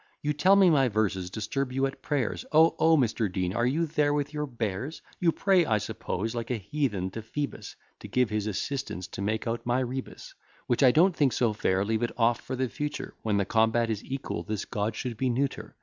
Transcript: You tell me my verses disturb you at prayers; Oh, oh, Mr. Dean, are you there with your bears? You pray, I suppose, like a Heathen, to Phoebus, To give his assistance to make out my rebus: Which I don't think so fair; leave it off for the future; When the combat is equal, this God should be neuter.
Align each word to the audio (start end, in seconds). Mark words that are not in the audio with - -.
You 0.23 0.33
tell 0.33 0.55
me 0.55 0.71
my 0.71 0.87
verses 0.89 1.29
disturb 1.29 1.71
you 1.71 1.85
at 1.85 2.01
prayers; 2.01 2.43
Oh, 2.51 2.73
oh, 2.79 2.97
Mr. 2.97 3.31
Dean, 3.31 3.53
are 3.53 3.67
you 3.67 3.85
there 3.85 4.15
with 4.15 4.33
your 4.33 4.47
bears? 4.47 5.03
You 5.19 5.31
pray, 5.31 5.63
I 5.63 5.77
suppose, 5.77 6.33
like 6.33 6.49
a 6.49 6.57
Heathen, 6.57 7.11
to 7.11 7.21
Phoebus, 7.21 7.75
To 7.99 8.07
give 8.07 8.31
his 8.31 8.47
assistance 8.47 9.05
to 9.09 9.21
make 9.21 9.45
out 9.45 9.63
my 9.63 9.79
rebus: 9.79 10.33
Which 10.65 10.81
I 10.81 10.89
don't 10.89 11.15
think 11.15 11.33
so 11.33 11.53
fair; 11.53 11.85
leave 11.85 12.01
it 12.01 12.13
off 12.17 12.41
for 12.41 12.55
the 12.55 12.67
future; 12.67 13.13
When 13.21 13.37
the 13.37 13.45
combat 13.45 13.91
is 13.91 14.03
equal, 14.03 14.41
this 14.41 14.65
God 14.65 14.95
should 14.95 15.17
be 15.17 15.29
neuter. 15.29 15.75